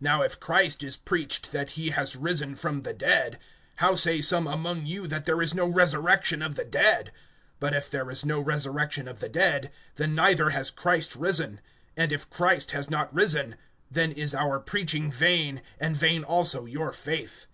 [0.00, 3.40] (12)Now if Christ is preached that he has risen from the dead,
[3.74, 7.10] how say some among you that there is no resurrection of the dead?
[7.60, 11.60] (13)But if there is no resurrection of the dead, then neither has Christ risen;
[11.96, 13.56] (14)and if Christ has not risen,
[13.90, 17.46] then is our preaching vain, and vain also your faith.